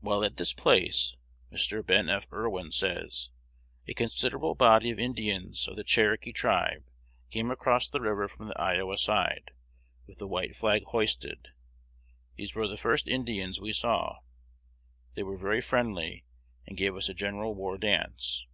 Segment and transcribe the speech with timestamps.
[0.00, 1.16] "While at this place,"
[1.52, 1.84] Mr.
[1.84, 2.24] Ben F.
[2.32, 3.28] Irwin says,
[3.86, 6.82] "a considerable body of Indians of the Cherokee tribe
[7.28, 9.50] came across the river from the Iowa side,
[10.06, 11.48] with the white flag hoisted.
[12.36, 14.20] These were the first Indians we saw.
[15.12, 16.24] They were very friendly,
[16.66, 18.46] and gave us a general war dance.